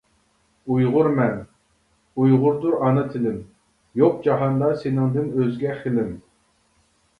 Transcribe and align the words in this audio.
ئۇيغۇرمەن، 0.75 1.35
ئۇيغۇردۇر 2.23 2.79
ئانا 2.87 3.05
تىلىم، 3.13 3.37
يوق 4.03 4.19
جاھاندا 4.31 4.73
سېنىڭدىن 4.83 5.31
ئۆزگە 5.39 5.79
خىلىم! 5.85 6.13